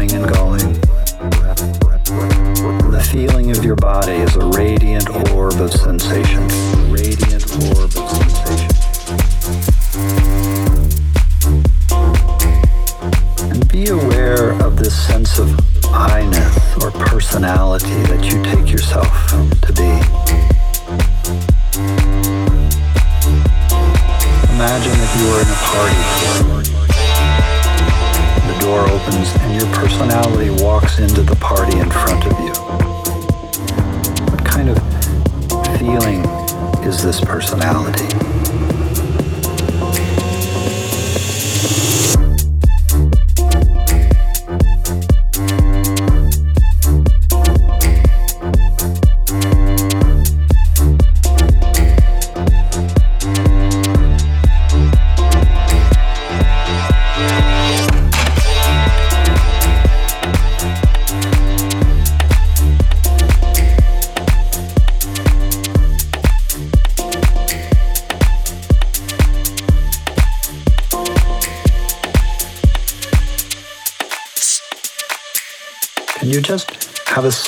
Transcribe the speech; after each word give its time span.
coming 0.00 0.24
and 0.24 0.34
going. 0.34 0.72
The 2.90 3.08
feeling 3.12 3.50
of 3.50 3.64
your 3.64 3.76
body 3.76 4.12
is 4.12 4.34
a 4.36 4.46
radiant 4.46 5.10
orb 5.32 5.60
of 5.60 5.72
sensation. 5.72 6.39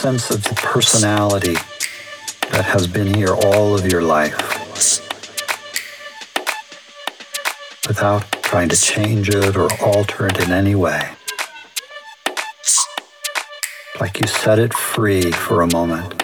Sense 0.02 0.30
of 0.32 0.42
the 0.42 0.54
personality 0.56 1.54
that 2.50 2.64
has 2.64 2.88
been 2.88 3.14
here 3.14 3.36
all 3.44 3.72
of 3.72 3.86
your 3.86 4.02
life 4.02 4.36
without 7.86 8.22
trying 8.42 8.68
to 8.68 8.74
change 8.74 9.28
it 9.28 9.56
or 9.56 9.68
alter 9.80 10.26
it 10.26 10.40
in 10.40 10.50
any 10.50 10.74
way? 10.74 11.08
Like 14.00 14.20
you 14.20 14.26
set 14.26 14.58
it 14.58 14.74
free 14.74 15.30
for 15.30 15.62
a 15.62 15.68
moment. 15.72 16.18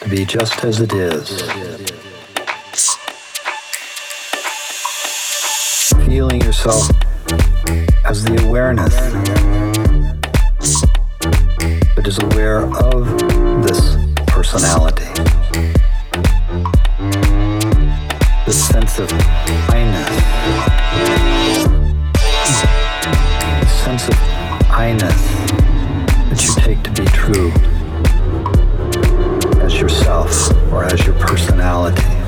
To 0.00 0.08
be 0.08 0.24
just 0.24 0.64
as 0.64 0.80
it 0.80 0.94
is. 0.94 1.42
feeling 6.06 6.40
yourself 6.40 6.88
as 8.04 8.24
the 8.24 8.44
awareness 8.46 8.94
that 11.94 12.04
is 12.06 12.18
aware 12.18 12.62
of 12.84 13.06
this 13.64 13.96
personality. 14.26 15.04
The 18.44 18.52
sense 18.52 18.98
of 18.98 19.12
I-ness. 19.70 20.08
This 23.60 23.74
sense 23.84 24.08
of 24.08 24.14
I-ness 24.70 25.22
that 26.28 26.42
you 26.44 26.54
take 26.62 26.82
to 26.82 26.90
be 26.90 27.06
true 27.08 27.52
as 29.62 29.80
yourself 29.80 30.50
or 30.72 30.84
as 30.84 31.06
your 31.06 31.14
personality. 31.16 32.21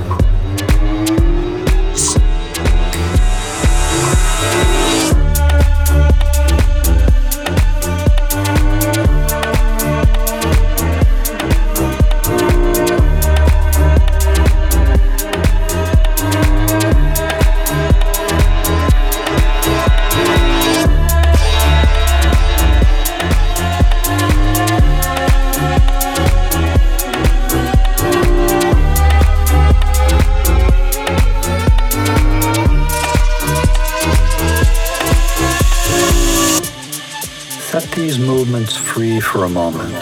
Free 38.95 39.19
for 39.19 39.43
a 39.43 39.49
moment. 39.49 39.93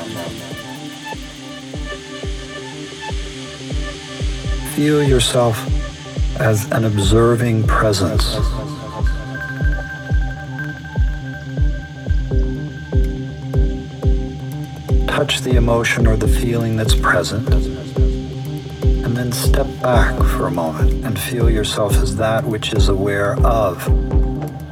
Feel 4.74 5.02
yourself 5.02 5.56
as 6.38 6.70
an 6.72 6.84
observing 6.84 7.66
presence. 7.66 8.34
Touch 15.06 15.40
the 15.40 15.54
emotion 15.56 16.06
or 16.06 16.18
the 16.18 16.28
feeling 16.28 16.76
that's 16.76 16.94
present, 16.94 17.48
and 17.48 19.16
then 19.16 19.32
step 19.32 19.68
back 19.80 20.14
for 20.18 20.48
a 20.48 20.50
moment 20.50 21.02
and 21.06 21.18
feel 21.18 21.48
yourself 21.48 21.94
as 21.94 22.14
that 22.16 22.44
which 22.44 22.74
is 22.74 22.90
aware 22.90 23.38
of 23.40 23.88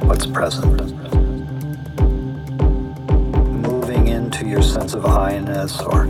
what's 0.03 0.27
present. 0.27 1.00
I-ness 5.11 5.81
or 5.81 6.07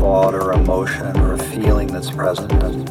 thought 0.00 0.34
or 0.34 0.54
emotion 0.54 1.14
or 1.20 1.36
feeling 1.36 1.88
that's 1.88 2.10
present. 2.10 2.85